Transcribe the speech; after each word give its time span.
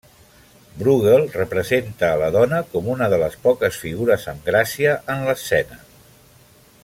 Brueghel 0.77 1.25
representa 1.33 2.07
a 2.13 2.17
la 2.21 2.29
dona 2.37 2.63
com 2.71 2.89
una 2.95 3.11
de 3.15 3.21
les 3.25 3.37
poques 3.45 3.79
figures 3.83 4.27
amb 4.33 4.49
gràcia 4.53 4.97
en 5.17 5.25
l'escena. 5.29 5.83